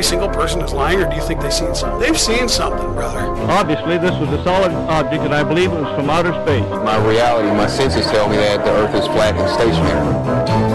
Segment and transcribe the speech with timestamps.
[0.00, 2.00] Every single person is lying, or do you think they've seen something?
[2.00, 3.20] They've seen something, brother.
[3.52, 6.64] Obviously, this was a solid object, and I believe it was from outer space.
[6.70, 10.69] My reality, my senses tell me that the Earth is flat and stationary.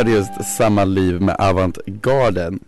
[0.00, 2.60] Hörde just Samma liv med Avantgarden.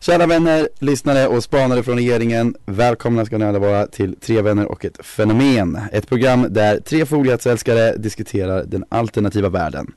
[0.00, 2.54] Kära vänner, lyssnare och spanare från regeringen.
[2.66, 5.78] Välkomna ska ni alla vara till Tre vänner och ett fenomen.
[5.92, 9.92] Ett program där tre foliehattsälskare diskuterar den alternativa världen.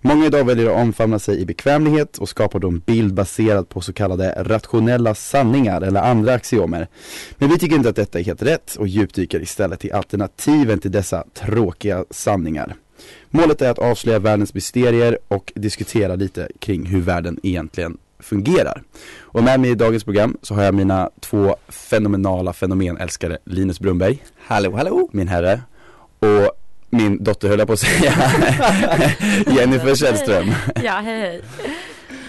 [0.00, 3.80] Många idag väljer att omfamna sig i bekvämlighet och skapar då en bild baserad på
[3.80, 6.88] så kallade rationella sanningar eller andra axiomer.
[7.38, 10.92] Men vi tycker inte att detta är helt rätt och djupdyker istället i alternativen till
[10.92, 12.74] dessa tråkiga sanningar.
[13.30, 18.82] Målet är att avslöja världens mysterier och diskutera lite kring hur världen egentligen fungerar.
[19.20, 24.22] Och med mig i dagens program så har jag mina två fenomenala fenomenälskare Linus Brunberg
[24.46, 25.08] Hallå hallå!
[25.12, 25.60] Min herre
[26.18, 26.50] Och
[26.90, 28.12] min dotter höll jag på att säga
[29.46, 31.42] Jennifer Källström Ja, hej hej.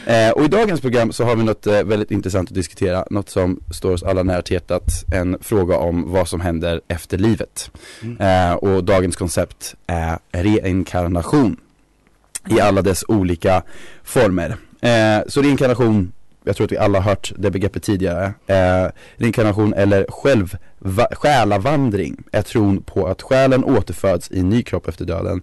[0.05, 3.29] Eh, och i dagens program så har vi något eh, väldigt intressant att diskutera, något
[3.29, 7.71] som står oss alla nära hjärtat, en fråga om vad som händer efter livet.
[8.19, 11.57] Eh, och dagens koncept är reinkarnation.
[12.49, 13.63] I alla dess olika
[14.03, 14.57] former.
[14.81, 16.11] Eh, så reinkarnation,
[16.43, 21.07] jag tror att vi alla har hört det begreppet tidigare, eh, reinkarnation eller själv, va,
[21.11, 22.23] själavandring.
[22.31, 25.41] Är tron på att själen återföds i ny kropp efter döden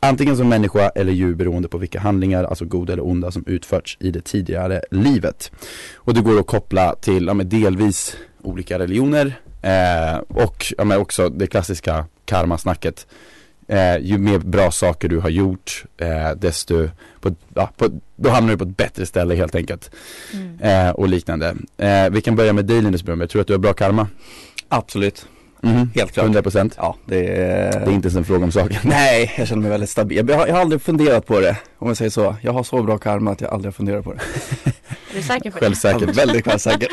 [0.00, 3.96] Antingen som människa eller djur beroende på vilka handlingar, alltså goda eller onda, som utförts
[4.00, 5.52] i det tidigare livet.
[5.94, 10.98] Och det går att koppla till, ja men delvis olika religioner eh, och ja men
[10.98, 13.06] också det klassiska karmasnacket.
[13.68, 16.88] Eh, ju mer bra saker du har gjort, eh, desto,
[17.20, 19.90] på, ja, på, då hamnar du på ett bättre ställe helt enkelt.
[20.60, 21.54] Eh, och liknande.
[21.76, 24.08] Eh, vi kan börja med dig Linus Brunberg, tror du att du har bra karma?
[24.68, 25.26] Absolut,
[25.62, 25.90] Mhm.
[25.94, 26.26] helt klart.
[26.26, 27.70] 100% Ja, det är...
[27.70, 28.78] Det är inte ens en fråga om saken.
[28.84, 30.28] Nej, jag känner mig väldigt stabil.
[30.28, 32.36] Jag har, jag har aldrig funderat på det, om jag säger så.
[32.42, 34.20] Jag har så bra karma att jag aldrig har funderat på det.
[35.10, 35.64] Är du säker på det?
[35.64, 36.16] Självsäkert.
[36.18, 36.88] Väldigt självsäker.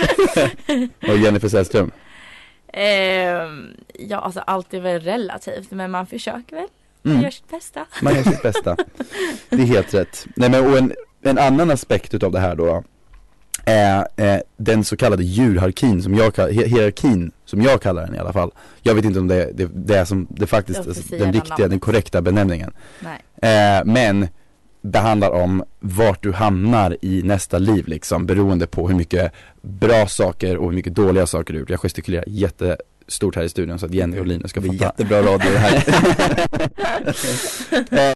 [1.11, 1.91] Och Jennifer Sällström?
[2.73, 3.67] Ehm,
[3.99, 6.67] ja, alltså allt är väl relativt, men man försöker väl.
[7.01, 7.23] Man Mm.
[7.23, 7.85] gör sitt bästa.
[8.01, 8.75] Man gör sitt bästa.
[9.49, 10.25] Det är helt rätt.
[10.35, 10.93] Nej men och en,
[11.23, 12.83] en annan aspekt utav det här då
[13.65, 18.15] är eh, den så kallade djurhierarkin som jag kallar, hi- hierarkin som jag kallar den
[18.15, 18.51] i alla fall.
[18.81, 21.55] Jag vet inte om det, det, det är som det faktiskt, Det alltså, den riktiga,
[21.57, 21.81] den namnet.
[21.81, 22.71] korrekta benämningen.
[22.99, 23.21] Nej.
[23.77, 24.27] Eh, men
[24.81, 29.31] det handlar om vart du hamnar i nästa liv liksom beroende på hur mycket
[29.61, 31.69] bra saker och hur mycket dåliga saker du gjort.
[31.69, 35.21] Jag gestikulerar jättestort här i studion så att Jenny och Linus ska Det är jättebra
[35.21, 35.83] radio det här.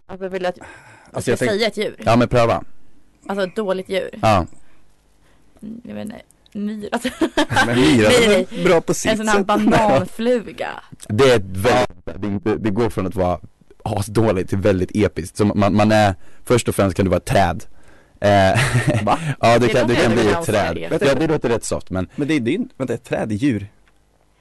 [0.06, 0.66] Alltså vill du att jag
[1.12, 1.94] Alltså, ska jag tänk- säga ett djur?
[2.04, 2.64] Ja men pröva.
[3.26, 4.10] Alltså ett dåligt djur?
[4.22, 4.46] Ja.
[5.82, 6.22] Jag vet inte,
[6.52, 6.98] myra
[7.66, 10.68] Men Myra Nej, är bra på sitt En sån här bananfluga
[11.08, 13.40] Det är ett väldigt, det, det går från att vara
[13.84, 15.36] asdåligt till väldigt episkt.
[15.36, 17.64] Så man, man är, först och främst kan du vara ett träd.
[18.20, 18.60] Eh,
[19.04, 19.18] Va?
[19.40, 20.98] ja det Det kan, det låter kan bli ett träd.
[21.00, 23.32] Ja det låter rätt soft men Men det är, det är inte, vänta, ett träd
[23.32, 23.66] är djur.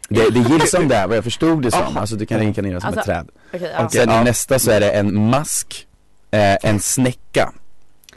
[0.09, 1.81] det, det gills som det är vad jag förstod det som.
[1.81, 1.99] Aha.
[1.99, 3.29] Alltså du kan reinkarnera som Alltså, ett träd.
[3.53, 3.89] Okej, ja.
[3.89, 4.21] Sen ja.
[4.21, 5.87] i nästa så är det en mask,
[6.31, 7.53] eh, en snäcka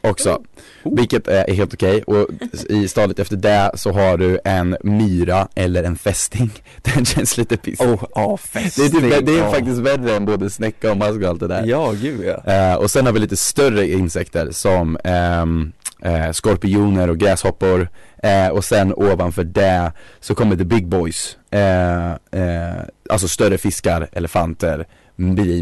[0.02, 0.42] också.
[0.82, 0.96] Oh.
[0.96, 2.28] Vilket är, helt okej och
[2.68, 6.50] i stadiet efter det så har du en myra eller en fästing.
[6.82, 7.80] Den känns lite piss.
[7.80, 9.50] Oh, ja, det är, typ, det är Ja.
[9.50, 11.64] faktiskt värre än både snäcka och mask och allt det där.
[11.66, 12.52] Ja, gud ja.
[12.52, 17.88] Eh, och sen har vi lite större insekter som ehm, eh, skorpioner och gräshoppor.
[18.22, 21.36] Eh, och sen ovanför det så kommer the big boys.
[21.50, 24.86] Eh, eh, alltså större fiskar, elefanter,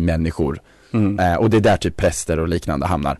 [0.00, 0.60] människor.
[0.92, 1.18] Mm.
[1.18, 3.18] Eh, och det är där typ präster och liknande hamnar.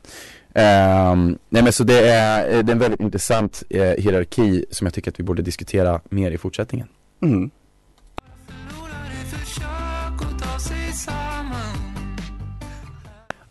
[0.55, 4.87] Ehm, nej men så det är, eh, det är en väldigt intressant eh, hierarki som
[4.87, 6.89] jag tycker att vi borde diskutera mer i fortsättningen.
[7.23, 7.51] Mm.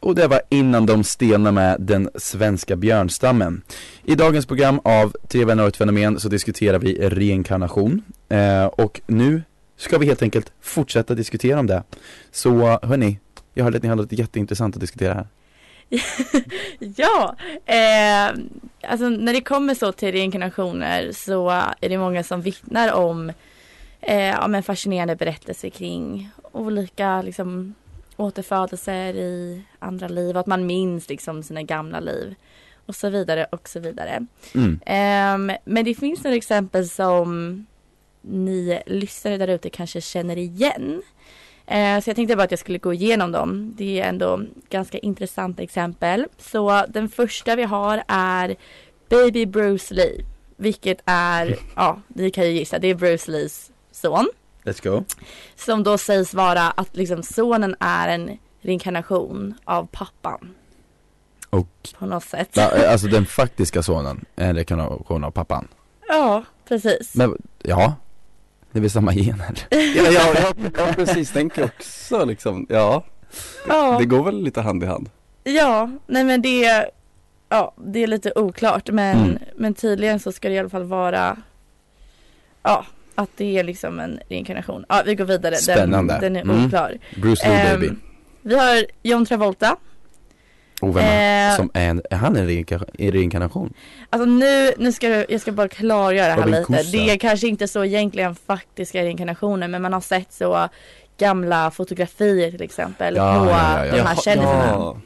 [0.02, 3.62] Och det var innan de stelnade med den svenska björnstammen.
[4.04, 8.02] I dagens program av Tre vänner och ett fenomen så diskuterar vi reinkarnation.
[8.30, 9.42] Eh, och nu
[9.78, 11.84] ska vi helt enkelt fortsätta diskutera om det.
[12.32, 13.20] Så hörni,
[13.54, 15.28] jag hörde att ni har något jätteintressant att diskutera här.
[16.80, 18.28] Ja, eh,
[18.92, 21.50] alltså när det kommer så till reinkarnationer så
[21.82, 23.32] är det många som vittnar om
[24.02, 27.76] eh, om en fascinerande berättelse kring olika liksom,
[28.18, 30.38] återfödelser i andra liv.
[30.38, 32.36] Att man minns liksom sina gamla liv.
[32.86, 34.26] och så vidare och så vidare.
[34.56, 34.80] Mm.
[34.86, 37.66] Ehm, men det finns några exempel som
[38.22, 41.02] ni lyssnare där ute kanske känner igen.
[41.70, 43.74] Eh, så jag tänkte bara att jag skulle gå igenom dem.
[43.78, 46.26] Det är ändå ganska intressanta exempel.
[46.38, 48.56] Så den första vi har är
[49.10, 50.26] Baby Bruce Lee.
[50.58, 54.30] Vilket är, ja, ni kan ju gissa, det är Bruce Lees son.
[54.64, 55.04] Let's go.
[55.56, 60.56] Som då sägs vara att liksom sonen är en reinkarnation av pappan
[61.50, 61.68] Och,
[62.00, 62.58] på något sätt.
[62.58, 65.68] va, alltså den faktiska sonen, en rekonstruktion av pappan.
[66.08, 67.16] Ja, precis.
[67.16, 67.94] Men, ja.
[68.72, 69.60] Det är väl samma gener?
[69.70, 73.04] Ja, ja, ja, ja precis, tänker också liksom, ja
[73.68, 73.96] Ja.
[74.00, 75.10] Det går väl lite hand i hand
[75.44, 76.86] Ja, nej men det,
[77.50, 79.38] ja, det är lite oklart men, Mm.
[79.56, 81.38] men tydligen så ska det i alla fall vara,
[82.64, 82.86] ja,
[83.16, 84.86] att det är liksom en reinkarnation.
[84.90, 85.56] Ja, vi går vidare.
[85.56, 86.14] Spännande.
[86.14, 86.66] Den, den är Mm.
[86.66, 86.98] oklar.
[87.22, 87.94] Bruce Lee Ehm, baby.
[88.42, 89.76] Vi har John Travolta.
[90.82, 93.74] Och vem är, eh, som är, en, är han en reinka- en reinkarnation?
[94.10, 96.64] Alltså nu, nu ska jag, jag ska bara klargöra det här lite.
[96.64, 96.84] Kossa.
[96.92, 100.70] Det är kanske inte så egentligen faktiska reinkarnationer men man har sett så
[101.18, 105.02] gamla fotografier till exempel Ja, på ja, ja, de här kändisarna.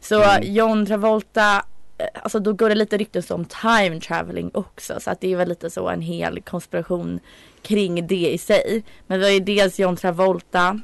[0.00, 0.52] Så Mm.
[0.54, 1.64] John Travolta,
[1.98, 5.00] eh, alltså då går det lite rykten om time traveling också.
[5.00, 7.20] Så att det är väl lite så en hel konspiration
[7.62, 8.84] kring det i sig.
[9.06, 10.80] Men vi har ju dels John Travolta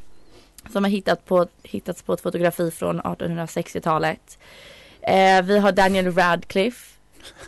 [0.72, 4.38] som har hittat på, hittats på ett fotografi från 1860-talet.
[5.00, 6.92] Eh, vi har Daniel Radcliffe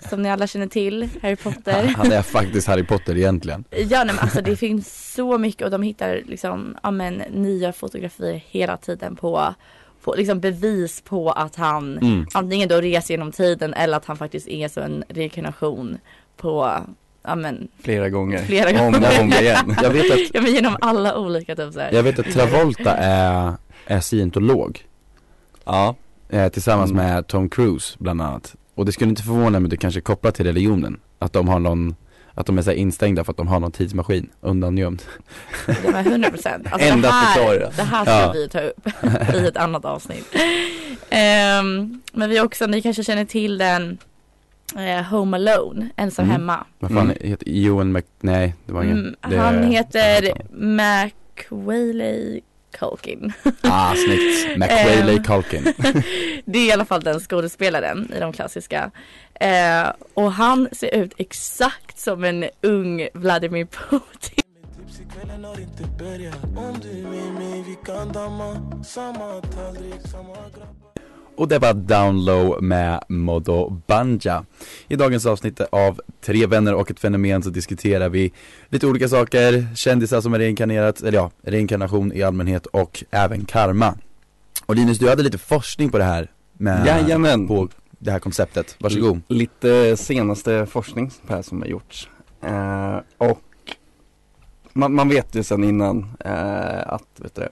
[0.09, 1.85] som ni alla känner till, Harry Potter.
[1.97, 3.65] Han är faktiskt Harry Potter egentligen.
[3.71, 7.73] Ja nej, men alltså det finns så mycket och de hittar liksom, ja men nya
[7.73, 9.55] fotografier hela tiden på,
[10.03, 12.27] på liksom bevis på att han Mm.
[12.35, 15.99] antingen då reser genom tiden eller att han faktiskt är så en reinkarnation
[16.37, 16.73] på,
[17.23, 19.09] ja men, Flera gånger Flera Om gånger.
[19.19, 21.93] och om igen Jag vet att, ja men genom alla olika typ så här.
[21.93, 23.53] jag vet att Travolta är,
[23.87, 24.85] är scientolog.
[25.65, 25.95] Ja,
[26.31, 27.07] Eh, tillsammans Mm.
[27.07, 28.55] med Tom Cruise bland annat.
[28.75, 31.01] Och det skulle inte förvåna mig om det kanske är kopplat till religionen.
[31.19, 31.97] Att de har någon,
[32.35, 35.03] att de är så instängda för att de har någon tidsmaskin undangömd.
[35.67, 36.67] Ja men 100 procent.
[36.73, 38.33] Alltså Enda det här, det här ska Ja.
[38.35, 38.89] vi ta upp
[39.35, 40.35] i ett annat avsnitt.
[41.11, 43.99] Ehm, men vi också, ni kanske känner till den
[44.77, 46.33] eh, Home Alone, ensam Mm.
[46.33, 46.67] hemma.
[46.79, 47.17] Vad fan Mm.
[47.21, 48.99] heter Ewan Mc, nej det var ingen.
[48.99, 52.41] Mm, det, han heter McWaley
[52.79, 53.33] Culkin.
[53.61, 55.23] Ah snyggt, McWaley Ehm.
[55.23, 55.63] Culkin.
[56.45, 58.91] Det är i alla fall den skådespelaren i de klassiska.
[59.41, 64.45] Eh, och han ser ut exakt som en ung Vladimir Putin.
[71.39, 74.45] Och det var Down Low med Modo Banja.
[74.89, 78.33] I dagens avsnitt av Tre vänner och ett fenomen så diskuterar vi
[78.69, 83.95] lite olika saker, kändisar som är reinkarnerat, eller ja, reinkarnation i allmänhet och även karma.
[84.67, 87.49] Och Linus, du hade lite forskning på det här med, Jajamän.
[87.49, 87.69] på
[87.99, 88.77] det här konceptet.
[88.81, 89.21] Varsågod.
[89.29, 91.11] Lite senaste forskning
[91.43, 92.09] som har gjorts
[92.43, 93.43] eh, Och
[94.73, 97.49] man, man vet ju sedan innan eh, att, vet du det,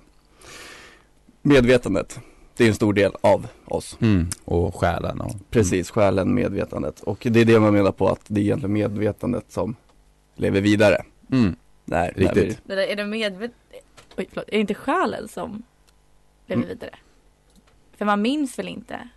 [1.43, 2.21] Medvetandet,
[2.56, 4.26] det är en stor del av oss Mm.
[4.44, 8.41] Och själen och Precis, själen, medvetandet och det är det man menar på att det
[8.41, 9.76] är egentligen medvetandet som
[10.35, 11.56] lever vidare Mm.
[11.85, 12.61] Där, Riktigt.
[12.64, 13.50] Där vi, är det medvet...
[14.17, 14.49] Oj, förlåt.
[14.49, 15.62] Är det inte själen som
[16.47, 16.69] lever Mm.
[16.69, 16.91] vidare?
[17.99, 19.09] För man minns väl inte?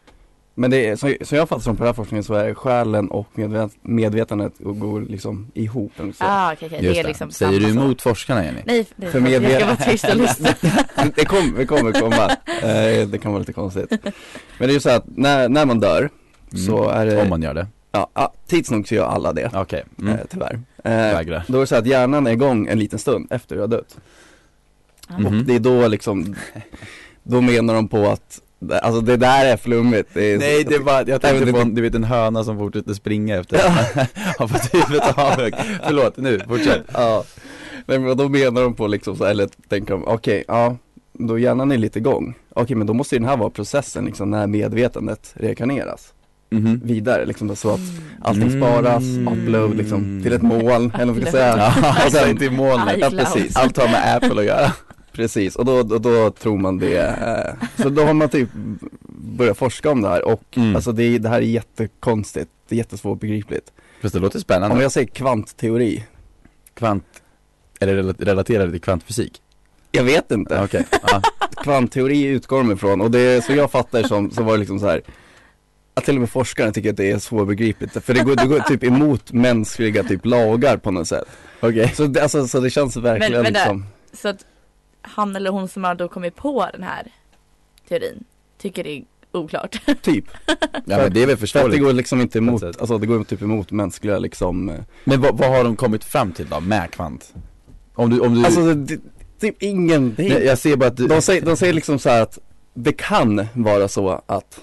[0.56, 3.12] Men det är, så, så jag fattar som på den här forskningen så är själen
[3.12, 6.04] och medvet, medvetandet och går liksom ihop så.
[6.18, 6.86] Ah, okej, okej.
[6.86, 8.62] Just Det är liksom Säger samma du emot forskarna Jenny?
[8.66, 10.50] Nej, nej För jag ska vara tyst och lyssna.
[11.16, 12.30] det kommer, det kommer komma,
[12.62, 14.10] eh, det kan vara lite konstigt Men
[14.58, 16.10] det är ju så att när, när man dör
[16.68, 17.24] så är det, Mm.
[17.24, 17.68] Om man gör det?
[17.92, 20.14] ja, ja, tids nog så gör alla det, Okej, mm.
[20.14, 21.42] eh, tyvärr eh.
[21.48, 23.98] Då är det så att hjärnan är igång en liten stund efter du har dött.
[25.10, 25.26] Mhm.
[25.26, 26.36] Och det är då liksom,
[27.24, 28.42] då menar de på att,
[28.82, 31.64] alltså det där är flummigt det är, Nej det var, jag Nej, tänkte men på,
[31.64, 33.60] det- du vet en höna som fortsätter springa efter
[34.40, 35.54] har fått huvudet avhugg.
[35.86, 36.82] Förlåt, nu, fortsätt.
[36.94, 37.24] Ja,
[37.86, 40.76] Nej, men då menar de på liksom så, eller tänker de, okej, ja,
[41.14, 42.34] då hjärnan är lite igång.
[42.54, 46.14] Okej, men då måste ju den här vara processen liksom när medvetandet reinkarneras
[46.52, 46.82] Mhm.
[46.84, 47.92] vidare liksom så att Mm.
[48.22, 49.28] allting sparas, Mm.
[49.28, 51.58] upload liksom till ett moln, eller vad man ska säga.
[51.58, 52.98] Ja, Och alltså sen- i molnet.
[53.00, 53.56] Ja, precis.
[53.56, 54.72] Allt har med Apple att göra.
[55.20, 56.98] Precis, och då, då, då tror man det.
[56.98, 58.50] Eh, så då har man typ
[59.38, 60.76] börjat forska om det här och Mm.
[60.76, 63.72] alltså det, är- det här är jättekonstigt, det är jättesvårt begripligt.
[64.02, 64.82] Fast det låter Om spännande.
[64.84, 66.06] jag säger kvantteori,
[66.74, 67.04] Kvant,
[67.80, 69.42] eller rela- relaterade till kvantfysik?
[69.92, 70.54] jag vet inte.
[70.56, 71.22] Ja, Okej, ja.
[71.64, 74.88] kvantteori utgår de ifrån och det, så jag fattar som, så var det liksom så
[74.88, 75.02] här
[75.94, 78.60] att till och med forskare tycker att det är svårbegripligt för det går, det går
[78.60, 81.26] typ emot mänskliga typ lagar på något sätt
[81.60, 81.92] okej.
[81.96, 83.60] Så det, alltså, så det känns verkligen Men vänta.
[83.60, 84.46] liksom Så att
[85.02, 87.08] han eller hon som har då kommit på den här
[87.90, 88.24] teorin
[88.58, 89.82] tycker det är oklart.
[90.02, 90.26] typ.
[90.86, 91.82] Ja men det är väl För att det förståeligt.
[91.82, 92.80] går liksom inte emot, sätt.
[92.80, 96.32] alltså det går typ emot mänskliga liksom eh, Men vad, vad har de kommit fram
[96.32, 97.34] till då med kvant?
[97.96, 99.00] Om du, om du, Alltså det,
[99.40, 102.00] typ ingen, det är, Nej, jag ser bara att du, de, säger, de säger liksom
[102.00, 102.40] så här att
[102.74, 104.60] det kan vara så att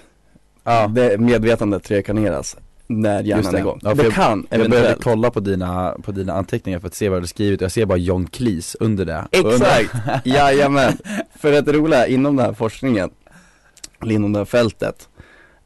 [0.63, 3.57] ja, det medvetandet reinkarneras när hjärnan det.
[3.57, 3.79] är igång.
[3.83, 7.09] Ja, det jag- kan jag började kolla på dina, på dina anteckningar för att se
[7.09, 10.97] vad du skrivit och jag ser bara John Cleese under det Exakt, jajamän.
[11.39, 13.09] För att det roliga inom den här forskningen,
[14.01, 15.07] eller inom det här fältet,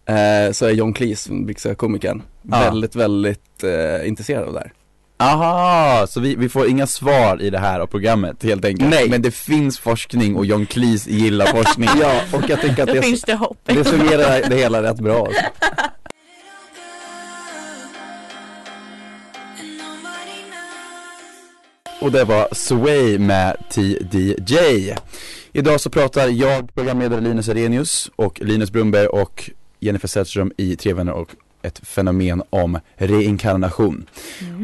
[0.06, 2.60] eh, så är John Cleese, den brittiska komikern, Ja.
[2.60, 4.74] väldigt, väldigt eh, intresserad av det här.
[5.18, 9.10] Aha, så vi, vi får inga svar i det här av programmet helt enkelt Nej.
[9.10, 12.94] Men det finns forskning och John Cleese gillar forskning Ja, och jag tycker att Då
[12.96, 13.58] det, finns det hopp.
[13.64, 15.42] det summerar det hela rätt bra alltså.
[22.02, 24.94] Och det var Sway med TDJ
[25.54, 30.94] Idag så pratar jag, programledare Linus Arrhenius och Linus Brunberg och Jennifer Sällström i Tre
[30.94, 31.30] vänner och
[31.62, 34.06] ett fenomen om reinkarnation.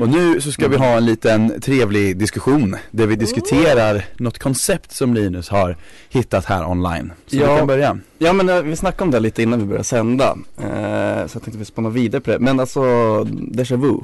[0.01, 4.91] Och nu så ska vi ha en liten trevlig diskussion där vi diskuterar något koncept
[4.95, 5.77] som Linus har
[6.09, 7.11] hittat här online.
[7.27, 7.51] Så Ja.
[7.53, 7.97] vi kan börja.
[8.17, 11.43] Ja men eh, vi snackade om det lite innan vi började sända, eh, så jag
[11.43, 12.79] tänkte vi spåna vidare på det, men alltså
[13.23, 13.97] déjà vu,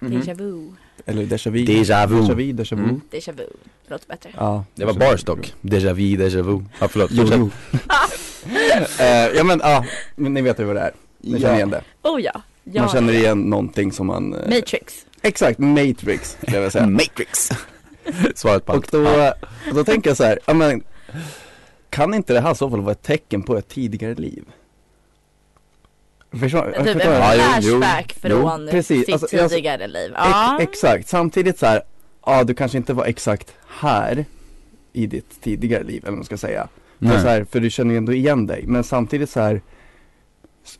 [0.00, 0.72] Déjà vu.
[1.06, 2.20] Eller déjà vu Déjà vu.
[2.20, 3.00] Déjà vu, déjà vu Mm.
[3.12, 3.44] Déjà vu.
[3.84, 4.30] Det låter bättre.
[4.36, 5.54] Ja, Det var bars dock.
[5.62, 6.62] Déjà vu, déjà vu.
[6.80, 7.10] Ja förlåt.
[7.12, 7.50] Jo, jo.
[8.98, 9.84] eh, ja men ja,
[10.16, 12.42] men ni vet ju vad det är, ni känner igen det Oh ja.
[12.64, 13.18] ja Man känner ja.
[13.18, 15.06] igen någonting som man eh, Matrix.
[15.22, 17.48] Exakt, Matrix skulle jag vilja säga Matrix.
[18.34, 18.92] Svaret på Och allt.
[18.92, 19.34] då, Ja.
[19.74, 20.82] då tänker jag så här, ja men
[21.90, 24.44] Kan inte det här i så fall vara ett tecken på ett tidigare liv?
[26.40, 27.36] Förstår, Typ en jag?
[27.36, 29.04] Ja, jo, flashback Jo, från precis.
[29.06, 30.12] sitt Alltså, tidigare liv.
[30.14, 30.58] Ja.
[30.60, 31.82] Ex- exakt, samtidigt så här,
[32.26, 34.24] ja du kanske inte var exakt här
[34.92, 36.68] i ditt tidigare liv, eller vad man ska säga.
[36.98, 37.20] För, Nej.
[37.20, 39.60] så här, för du känner ju ändå igen dig, men samtidigt så här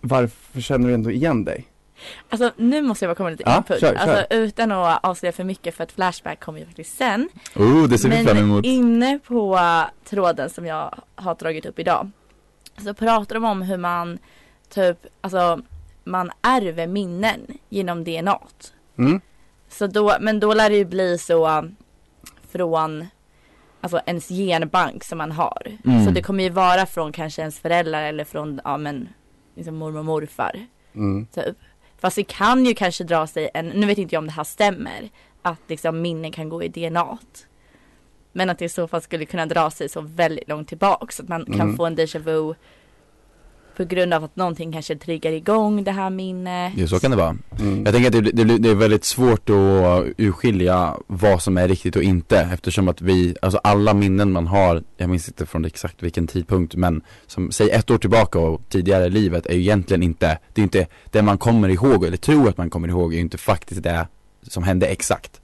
[0.01, 1.65] varför känner du ändå igen dig?
[2.29, 3.81] Alltså nu måste jag bara komma lite Ja, input.
[3.81, 4.39] kör, alltså kör.
[4.39, 7.29] utan att avslöja för mycket för att Flashback kommer ju faktiskt sen.
[7.57, 8.65] Oh, det ser vi Men fram emot.
[8.65, 9.61] inne på
[10.05, 12.11] tråden som jag har dragit upp idag
[12.85, 14.19] så pratar de om hur man
[14.75, 15.61] typ, alltså
[16.05, 18.39] man ärver minnen genom DNA.
[18.99, 19.21] Mm?
[19.69, 21.69] Så då, men då lär det ju bli så
[22.53, 23.07] från
[23.81, 25.79] alltså ens genbank som man har.
[25.85, 26.05] Mm.
[26.05, 29.09] Så det kommer ju vara från kanske ens föräldrar eller från, ja men,
[29.55, 30.67] liksom mormor och morfar.
[30.95, 31.27] Mm.
[31.27, 31.57] Typ.
[31.99, 34.45] Fast det kan ju kanske dra sig en, nu vet inte jag om det här
[34.45, 35.11] stämmer,
[35.43, 37.19] att liksom minnen kan gå i DNA.
[38.33, 41.17] Men att det i så fall skulle kunna dra sig så väldigt långt tillbaks.
[41.17, 41.77] Så att man kan Mm.
[41.77, 42.55] få en déjà vu
[43.77, 46.73] på grund av att någonting kanske triggar igång det här minnet.
[46.77, 47.37] Ja, så kan det vara.
[47.61, 47.85] Mm.
[47.85, 51.97] Jag tänker att det, det, det är väldigt svårt att urskilja vad som är riktigt
[51.97, 56.03] och inte eftersom att vi, alltså alla minnen man har, jag minns inte från exakt
[56.03, 60.03] vilken tidpunkt men som, säg ett år tillbaka och tidigare i livet är ju egentligen
[60.03, 63.17] inte, det är inte det man kommer ihåg eller tror att man kommer ihåg är
[63.17, 64.07] ju inte faktiskt det
[64.49, 65.41] som hände exakt.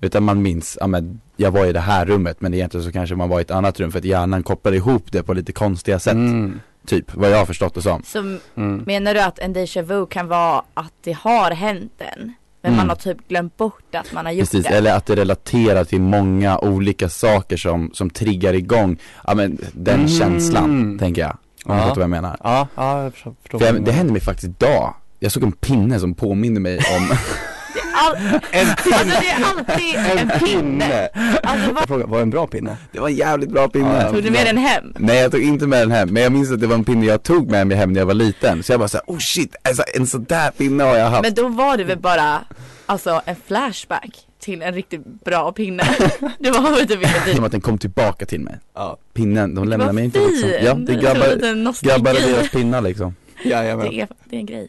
[0.00, 3.14] Utan man minns, ja men jag var i det här rummet men egentligen så kanske
[3.16, 5.98] man var i ett annat rum för att hjärnan kopplar ihop det på lite konstiga
[5.98, 6.12] sätt.
[6.12, 6.60] Mm.
[6.86, 8.02] Typ, vad jag har förstått det som.
[8.02, 8.82] Så Mm.
[8.86, 12.32] menar du att en déjà vu kan vara att det har hänt en?
[12.62, 12.76] Men Mm.
[12.76, 14.70] man har typ glömt bort att man har gjort Precis, det.
[14.76, 19.94] eller att det relaterar till många olika saker som, som triggar igång, ja men den
[19.94, 20.08] Mm.
[20.08, 21.36] känslan, tänker jag.
[21.64, 21.78] Om du Ja.
[21.82, 22.36] fattar vad jag menar.
[22.42, 24.94] Ja, ja jag förstår, För jag, det hände mig faktiskt idag.
[25.18, 27.10] Jag såg en pinne som påminner mig om
[28.00, 28.16] All...
[28.50, 28.96] en pinne!
[28.96, 31.08] Alltså det är alltid en, pinne.
[31.42, 32.08] Alltså, vad...
[32.08, 32.76] Var det en bra pinne?
[32.92, 34.02] Det var en jävligt bra pinne.
[34.02, 34.94] Ja, Tog du med den hem?
[34.98, 37.06] Nej jag tog inte med den hem, men jag minns att det var en pinne
[37.06, 38.62] jag tog med mig hem när jag var liten.
[38.62, 41.22] Så jag bara såhär, oh shit, alltså, en sån där pinne har jag haft.
[41.22, 42.44] Men då var det väl bara
[42.86, 45.82] alltså en flashback till en riktigt bra pinne.
[46.38, 48.58] Det var väl typ inte Som att den kom tillbaka till mig.
[48.74, 50.50] Ja, Pinnen, de lämnar Vad mig inte liksom.
[50.62, 53.14] Ja, det är grabbar, grabbar och deras pinnar liksom.
[53.44, 53.90] jajamän.
[53.90, 54.68] det, är, det är en grej.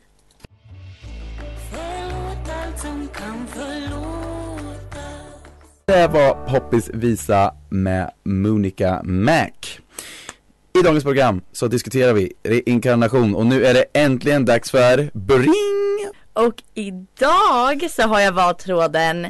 [5.85, 9.49] Det var Poppis visa med Monica Mac.
[10.79, 16.11] I dagens program så diskuterar vi reinkarnation och nu är det äntligen dags för Bring!
[16.33, 19.27] Och idag så har jag valt tråden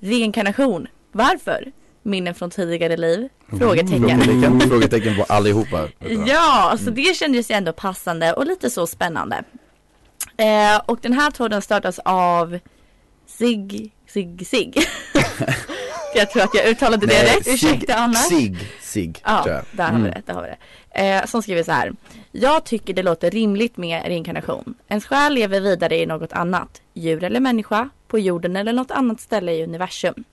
[0.00, 0.86] reinkarnation.
[1.12, 1.72] Varför?
[2.02, 3.28] Minnen från tidigare liv?
[3.58, 4.20] Frågetecken.
[4.20, 5.88] Frågetecken, frågetecken på allihopa.
[6.26, 9.42] Ja, så det kändes ju ändå passande och lite så spännande.
[10.36, 12.58] Eh, och den här tråden startas av
[13.28, 14.72] Sig, Sig, Sig.
[16.14, 18.16] jag tror att jag uttalade det rätt, ursäkta annars.
[18.28, 19.64] Sig, Sig, Ja, tror jag.
[19.72, 20.10] där har vi Mm.
[20.10, 20.22] det.
[20.26, 20.56] Där har vi det.
[21.18, 21.92] Eh, som skriver så här.
[22.32, 24.74] Jag tycker det låter rimligt med reinkarnation.
[24.88, 26.82] Ens själ lever vidare i något annat.
[26.94, 30.24] Djur eller människa, på jorden eller något annat ställe i universum.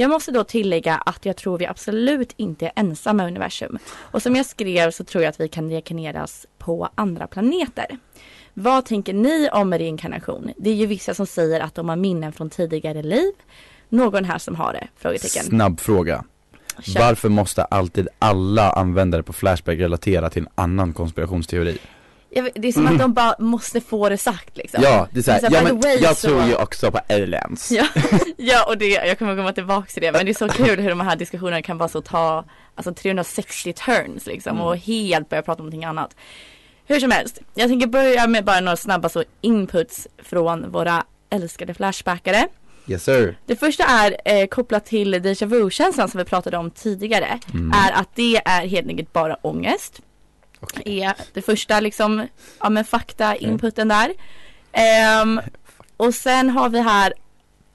[0.00, 3.78] Jag måste då tillägga att jag tror vi absolut inte är ensamma i universum.
[3.96, 7.98] Och som jag skrev så tror jag att vi kan reinkarneras på andra planeter.
[8.54, 10.52] Vad tänker ni om reinkarnation?
[10.56, 13.32] Det är ju vissa som säger att de har minnen från tidigare liv.
[13.88, 14.88] Någon här som har det?
[14.96, 15.44] Frågetecken.
[15.44, 16.24] Snabb fråga.
[16.82, 17.00] Kör.
[17.00, 21.78] Varför måste alltid alla användare på Flashback relatera till en annan konspirationsteori?
[22.30, 24.82] Jag det är som att de bara måste få det sagt liksom.
[24.82, 27.70] Ja, det är såhär, så ja men way, jag så- tror ju också på aliens.
[27.72, 27.86] Ja,
[28.36, 30.88] ja och det, jag kommer komma tillbaka till det men det är så kul hur
[30.88, 32.44] de här diskussionerna kan bara så ta
[32.74, 36.16] alltså 360 turns liksom och helt börja prata om någonting annat.
[36.86, 41.74] Hur som helst, jag tänker börja med bara några snabba så inputs från våra älskade
[41.74, 42.48] flashbackare.
[42.86, 43.36] Yes sir.
[43.46, 47.38] Det första är eh, kopplat till déjà vu-känslan som vi pratade om tidigare.
[47.74, 50.00] Är att det är helt enkelt bara ångest.
[50.84, 52.26] Är det första liksom,
[52.60, 54.12] ja men fakta inputen där.
[54.72, 55.40] Ehm,
[55.96, 57.12] och sen har vi här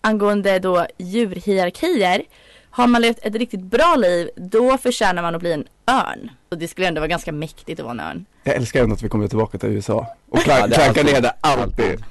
[0.01, 2.23] angående då djurhierarkier.
[2.69, 6.31] Har man levt ett riktigt bra liv då förtjänar man att bli en örn.
[6.49, 8.25] Och det skulle ändå vara ganska mäktigt att vara en örn.
[8.43, 11.33] Jag älskar ändå att vi kommer tillbaka till USA och Ja, klankar alltid- ner det
[11.41, 12.03] alltid.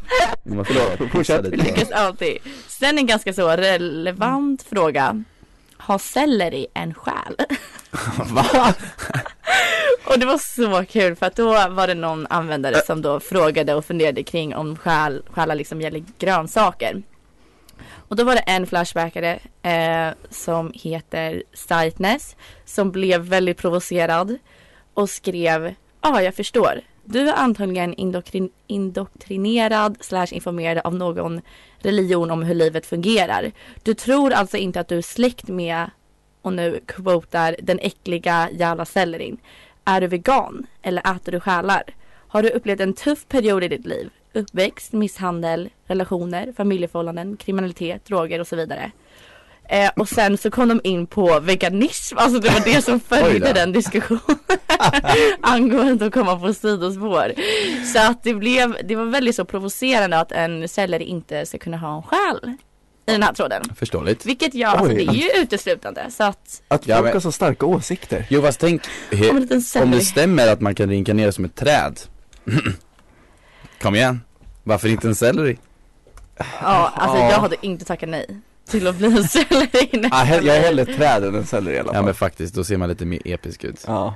[0.42, 1.44] Vi Förlåt, fortsätt.
[1.50, 2.38] Lyckas alltid.
[2.68, 5.24] Sen en ganska så relevant fråga.
[5.82, 7.36] Har selleri en själ?
[8.34, 8.46] Va?
[10.04, 13.74] Och det var så kul för att då var det någon användare som då frågade
[13.74, 17.02] och funderade kring om själ, själar liksom gäller grönsaker.
[18.08, 24.38] Och då var det en flashbackare eh, som heter Sightness som blev väldigt provocerad
[24.94, 25.74] och skrev
[26.04, 26.80] Ja, ah, jag förstår.
[27.04, 31.40] Du är antagligen indoktrin- indoktrinerad slash informerad av någon
[31.78, 33.52] religion om hur livet fungerar.
[33.82, 35.90] Du tror alltså inte att du är släkt med
[36.42, 39.38] och nu quotar den äckliga jävla sellerin.
[39.84, 41.82] Är du vegan eller äter du själar?
[42.28, 44.10] Har du upplevt en tuff period i ditt liv?
[44.32, 48.92] Uppväxt, misshandel, relationer, familjeförhållanden, kriminalitet, droger och så vidare.
[49.72, 53.52] Eh, och sen så kom de in på veganism, alltså det var det som följde
[53.52, 54.38] den diskussionen
[55.40, 57.32] angående att komma på sidospår.
[57.92, 61.76] Så att det blev, det var väldigt så provocerande att en selleri inte ska kunna
[61.76, 62.54] ha en själ
[63.06, 63.62] i den här tråden.
[63.76, 64.26] Förståeligt.
[64.26, 67.32] Vilket jag, alltså det är ju uteslutande så att Att Ja, folk men- har så
[67.32, 68.26] starka åsikter.
[68.30, 68.82] Jo fast tänk,
[69.12, 69.36] he, Om
[69.82, 72.00] om det stämmer att man kan reinkarnera som ett träd
[73.82, 74.20] Kom igen,
[74.62, 75.58] varför inte en selleri?
[76.38, 77.30] Ja, alltså Ja.
[77.30, 78.40] jag hade inte tackat nej
[78.72, 80.08] till att bli en selleri.
[80.10, 82.04] Ah, he- jag är hellre ett träd än en selleri i alla Ja fall.
[82.04, 84.14] men faktiskt, då ser man lite mer episk ut Ja.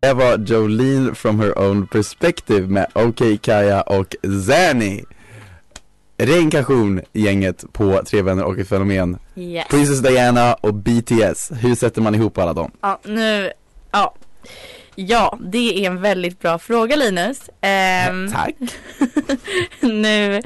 [0.00, 5.02] Det var Jolene from her own perspective med OK Kaja och Zanny
[6.18, 9.66] Reinkarnation gänget på Tre Vänner och ett Fenomen Yes.
[9.70, 12.70] Princess Diana och BTS, hur sätter man ihop alla dem?
[12.80, 13.50] Ja, nu,
[13.90, 14.14] ja.
[14.98, 17.50] Ja, det är en väldigt bra fråga Linus.
[17.60, 18.54] Ehm, Tack
[19.80, 20.42] nu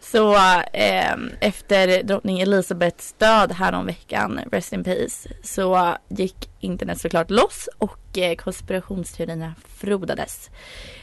[0.00, 0.36] så
[0.72, 8.18] ehm, efter drottning Elisabeths död häromveckan, rest in peace, så gick internet såklart loss och
[8.18, 10.50] eh, konspirationsteorierna frodades.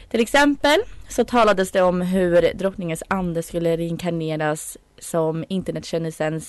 [0.08, 6.40] Till exempel så talades det om hur drottningens ande skulle reinkarneras som internetkändisen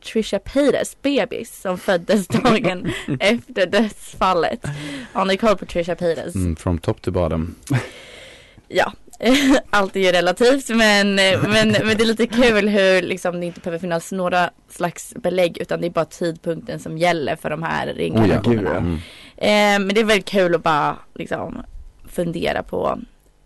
[0.00, 4.66] Trisha Paytas bebis som föddes dagen efter dödsfallet.
[5.12, 6.34] Har ni koll på Trisha Paytas?
[6.34, 7.54] mm, From top to bottom
[8.68, 8.92] Ja,
[9.70, 13.60] allt är ju relativt men, men, men det är lite kul hur liksom, det inte
[13.60, 17.86] behöver finnas några slags belägg utan det är bara tidpunkten som gäller för de här
[17.86, 18.76] reinkarnationerna.
[18.76, 18.94] Mm.
[19.36, 21.62] Eh, men det är väldigt kul att bara liksom
[22.08, 22.98] fundera på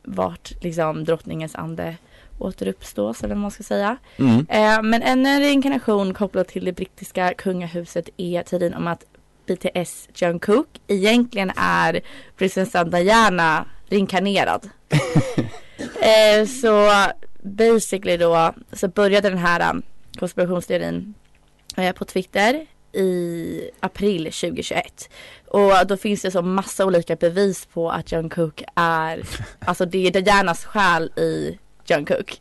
[0.03, 1.97] vart liksom drottningens ande
[2.39, 3.97] återuppstås eller vad man ska säga.
[4.17, 4.47] Mm.
[4.49, 9.05] Eh, men ännu en reinkarnation kopplat till det brittiska kungahuset är teorin om att
[9.47, 12.01] BTS Jungkook egentligen är
[12.37, 14.71] prinsessan Diana reinkarnerad.
[16.01, 16.91] eh, så
[17.43, 19.83] basically då så började den här um,
[20.19, 21.15] konspirationsteorin
[21.77, 25.11] eh, på Twitter i april 2021.
[25.47, 29.23] Och då finns det så massa olika bevis på att Jungkook är,
[29.59, 31.59] alltså det är Dianas själ i
[31.91, 32.41] Jungkook.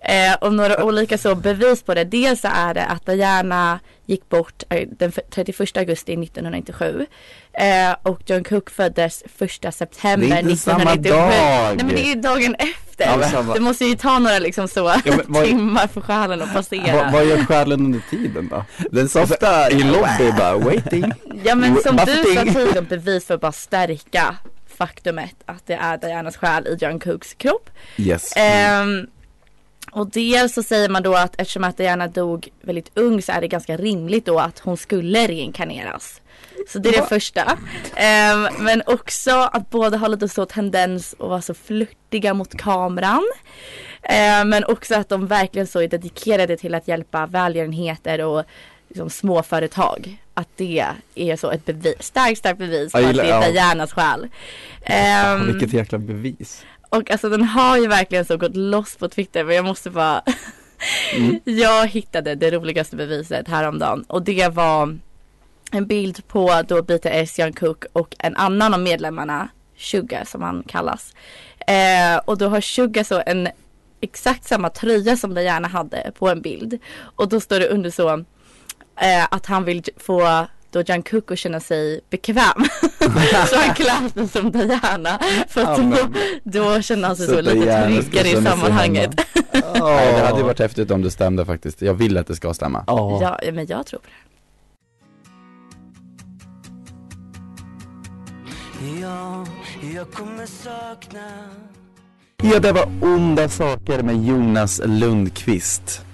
[0.00, 2.04] Eh, och några olika så bevis på det.
[2.04, 7.06] Dels så är det att Diana gick bort eh, den f- 31 augusti 1997.
[7.52, 11.10] Eh, och Jungkook föddes 1 september Det är inte samma 1997.
[11.10, 11.76] dag.
[11.76, 13.04] Nej men det är dagen efter.
[13.20, 16.52] Ja, samma- det måste ju ta några liksom så men vad- timmar för själen att
[16.54, 16.96] passera.
[16.96, 18.64] Vad, vad gör själen under tiden då?
[18.90, 21.12] Den softa I lobby bara, waiting.
[21.44, 24.36] Ja men som du sa tidigare, bevis för att bara stärka
[24.74, 27.70] faktumet att det är Dianas själ i Jungkooks kropp.
[27.96, 29.06] Yes Ehm,
[29.92, 33.40] och dels så säger man då att eftersom att Diana dog väldigt ung så är
[33.40, 36.20] det ganska rimligt då att hon skulle reinkarneras.
[36.68, 37.58] Så det är det första.
[37.96, 43.24] Ehm, men också att båda har lite så tendens att vara så flörtiga mot kameran.
[44.02, 48.44] Eh, men också att de verkligen så är dedikerade till att hjälpa välgörenheter och
[48.88, 50.23] liksom, småföretag.
[50.34, 53.50] Att det är så ett bevis, starkt, starkt bevis på att det är ja.
[53.52, 54.28] Dianas själ.
[54.82, 56.64] Ehm, Vilket jäkla bevis.
[56.88, 60.22] och alltså den har ju verkligen så gått loss på Twitter men jag måste bara
[61.16, 61.40] Mm.
[61.44, 64.98] Jag hittade det roligaste beviset häromdagen och det var
[65.72, 70.62] en bild på då BTS, Young Cook och en annan av medlemmarna, Suga som han
[70.62, 71.14] kallas.
[71.66, 73.48] Eh, och då har Suga så en
[74.00, 76.78] exakt samma tröja som Diana hade på en bild.
[76.98, 78.24] Och då står det under så
[79.00, 82.64] eh, att han vill få då Jungkook att känna sig bekväm.
[83.48, 85.20] så han klär sig som Diana.
[85.48, 86.08] För att då,
[86.44, 89.10] då känner han sig så, Så lite tryggare i sammanhanget.
[89.52, 91.82] Nej, det hade ju varit häftigt om det stämde faktiskt.
[91.82, 92.84] Jag vill att det ska stämma.
[92.86, 93.18] Ja.
[93.22, 94.14] Ja, ja, men jag tror på det.
[99.00, 99.46] Ja,
[99.94, 101.28] jag kommer sakna
[102.42, 106.04] Ja, det var Onda saker med Jonas Lundqvist.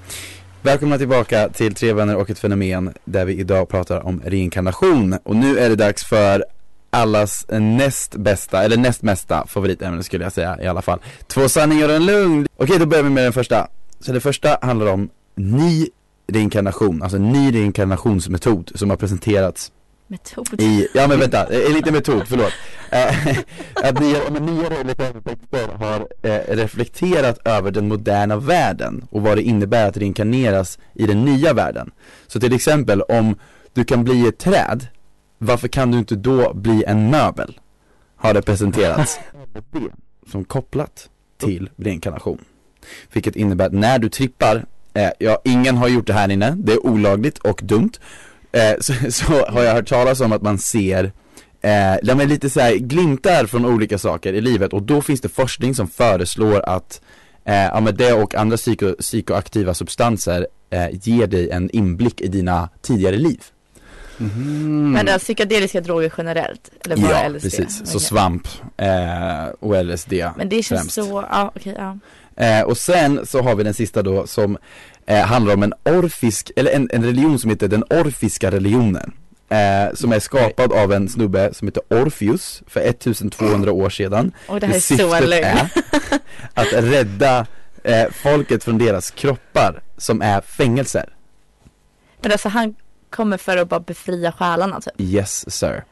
[0.62, 5.18] Välkomna tillbaka till Tre vänner och ett fenomen där vi idag pratar om reinkarnation.
[5.22, 6.44] Och nu är det dags för
[6.90, 10.98] allas näst bästa, eller näst mesta favoritämne skulle jag säga i alla fall.
[11.26, 12.46] Två sanningar och en lugn.
[12.56, 13.68] Okej, då börjar vi med den första.
[14.00, 15.86] Så det första handlar om ny
[16.32, 19.72] reinkarnation, alltså ny reinkarnationsmetod som har presenterats
[20.10, 20.60] Metod.
[20.60, 22.52] i, ja men vänta, eh, lite metod, förlåt.
[22.90, 23.38] Eh,
[23.88, 29.36] att nya, men nya religiösa texter har eh, reflekterat över den moderna världen och vad
[29.38, 31.90] det innebär att reinkarneras i den nya världen.
[32.26, 33.36] Så till exempel om
[33.72, 34.86] du kan bli ett träd,
[35.38, 37.60] varför kan du inte då bli en möbel?
[38.16, 39.20] Har det presenterats
[40.30, 41.08] som kopplat
[41.40, 42.44] till reinkarnation.
[43.12, 46.72] Vilket innebär att när du trippar, eh, ja ingen har gjort det här inne, det
[46.72, 47.92] är olagligt och dumt
[48.52, 51.12] eh, så, så har jag hört talas om att man ser
[51.60, 55.28] eh, men lite så här glimtar från olika saker i livet och då finns det
[55.28, 57.00] forskning som föreslår att
[57.44, 62.28] eh, ja, men det och andra psyko, psykoaktiva substanser eh, ger dig en inblick i
[62.28, 63.40] dina tidigare liv.
[64.18, 64.92] Mhm.
[64.92, 66.70] Men det är psykedeliska droger generellt?
[66.84, 67.42] Eller bara ja, LSD?
[67.42, 67.76] precis.
[67.76, 68.00] Så Okej.
[68.00, 70.94] svamp eh, och LSD Men det känns främst.
[70.94, 71.98] så, ja okej ja.
[72.36, 74.58] Eh, och sen så har vi den sista då som
[75.10, 79.12] eh, handlar om en orfisk, eller en, en religion som heter den orfiska religionen.
[79.48, 84.32] Eh, som är skapad av en snubbe som heter Orpheus för 1200 år sedan.
[84.46, 85.44] Och det här är så lögn.
[85.44, 85.70] är
[86.54, 87.46] att rädda
[87.84, 91.14] eh, folket från deras kroppar som är fängelser.
[92.22, 92.74] Men alltså han
[93.10, 95.00] kommer för att bara befria själarna typ.
[95.00, 95.84] Yes sir.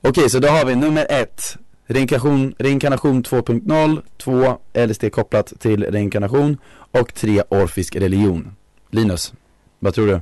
[0.00, 1.56] Okej, så då har vi nummer ett.
[1.90, 6.58] Reinkarnation, reinkarnation 2.0, två LSD kopplat till reinkarnation
[6.90, 8.54] och tre orfisk religion.
[8.90, 9.32] Linus,
[9.78, 10.20] vad tror du?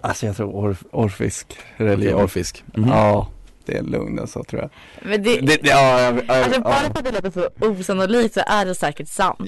[0.00, 2.22] Alltså jag tror orf, orfisk religion.
[2.22, 2.64] orfisk.
[2.74, 2.88] Mhm.
[2.88, 3.28] Ja,
[3.64, 4.70] det är lugn alltså tror jag.
[5.10, 6.90] Men det, Det, det, ja, ja, ja, alltså bara ja.
[6.92, 9.38] för att det låter så osannolikt så är det säkert sant.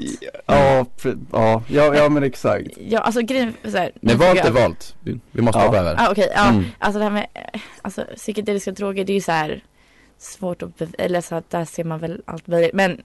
[0.46, 0.86] Ja,
[1.32, 2.68] ja, ja, ja men exakt.
[2.88, 4.94] Ja alltså grejen, så här, Men valt är jag- valt.
[5.32, 5.64] Vi, måste Ja.
[5.66, 5.94] hoppa över.
[5.98, 6.48] Ja okej, ja.
[6.48, 6.64] Mm.
[6.78, 9.64] Alltså det här med, eh, alltså psykedeliska droger det är ju så här
[10.18, 12.72] svårt att, bev- eller så att där ser man väl allt möjligt.
[12.74, 13.00] Men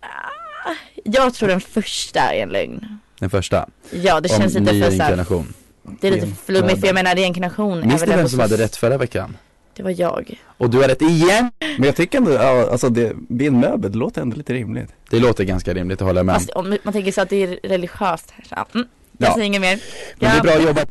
[0.00, 0.70] ah,
[1.04, 2.98] jag tror den första är en lögn.
[3.20, 3.68] Den första.
[3.90, 5.54] Ja det om känns lite för reinkarnation.
[6.00, 8.56] det är lite flummigt för jag menar reinkarnation är Minns väl ni vem som hade
[8.56, 9.36] rätt förra veckan?
[9.76, 10.40] Det var jag.
[10.58, 11.50] Och du har rätt igen!
[11.60, 14.88] Men jag tycker ändå, ja, alltså det, bli en möbel, det låter ändå lite rimligt.
[15.10, 16.40] Det låter ganska rimligt att hålla med om.
[16.40, 18.30] Fast om man tänker så att det är religiöst.
[18.30, 19.34] här, Så, mm, jag Ja.
[19.34, 19.80] säger inget mer.
[20.18, 20.88] Men det är bra jobbat.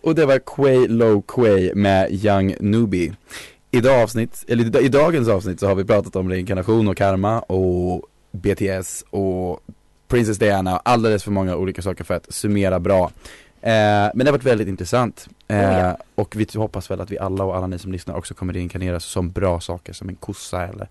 [0.00, 3.12] Och det var Quay Low Quay med Young Newbie.
[3.70, 8.02] Idag avsnitt, eller i dagens avsnitt så har vi pratat om reinkarnation och karma och
[8.32, 9.60] BTS och
[10.08, 13.04] Princess Diana och alldeles för många olika saker för att summera bra.
[13.62, 15.28] Eh, men det har varit väldigt intressant.
[15.48, 15.96] Eh, Oh ja.
[16.14, 19.04] Och vi hoppas väl att vi alla och alla ni som lyssnar också kommer reinkarneras
[19.04, 20.88] som bra saker som en kossa eller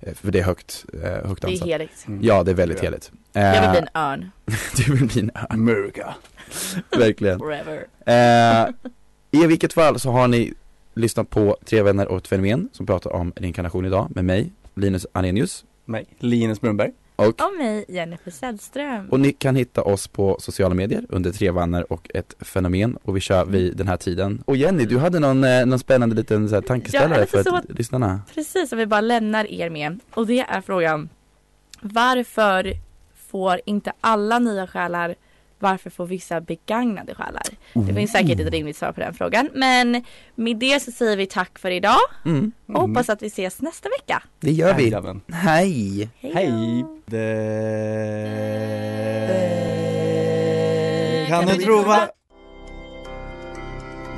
[0.00, 2.06] eh, för det är högt, eh, högt Det är heligt.
[2.20, 2.84] Ja det är väldigt Ja.
[2.84, 3.10] heligt.
[3.32, 4.30] Jag vill bli Eh, en örn.
[4.76, 6.14] du vill bli en örn, America.
[6.98, 7.38] verkligen.
[7.38, 7.86] Forever.
[8.06, 10.54] Eh, I vilket fall så har ni
[10.94, 15.06] lyssnat på Tre vänner och ett fenomen som pratar om reinkarnation idag med mig, Linus
[15.12, 15.64] Arrhenius.
[15.84, 16.92] Mig, Linus Brunnberg.
[17.16, 19.08] Och, Och mig, Jennifer Sällström.
[19.10, 23.16] och ni kan hitta oss på sociala medier under Tre vänner och ett fenomen och
[23.16, 24.42] vi kör vid den här tiden.
[24.44, 27.56] Och Jenny, du hade någon, eh, någon spännande liten så här, tankeställare lite för så-
[27.56, 28.20] att, lyssnarna.
[28.34, 30.00] Precis, som vi bara lämnar er med.
[30.14, 31.08] Och det är frågan.
[31.80, 32.72] Varför
[33.28, 35.14] får inte alla nya själar
[35.58, 37.42] varför får vissa begagnade själar?
[37.72, 39.48] Det finns säkert ett rimligt svar på den frågan.
[39.54, 43.60] Men med det så säger vi tack för idag Mm, och hoppas att vi ses
[43.62, 44.22] nästa vecka.
[44.40, 44.94] det gör vi.
[45.32, 46.08] Hej!
[46.20, 46.32] Hej.
[46.34, 46.84] Hej!
[47.06, 47.26] Det...
[51.28, 52.08] Kan du tro va?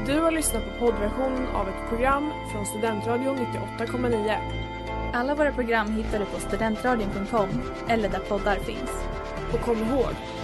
[0.06, 3.38] Du har lyssnat på poddversion av ett program från Studentradion
[3.78, 4.36] 98,9.
[5.14, 7.48] Alla våra program hittar du på studentradion.com
[7.88, 8.90] eller där poddar finns.
[9.52, 10.10] Och kom ihåg,